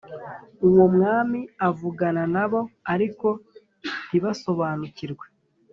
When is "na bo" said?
2.35-2.59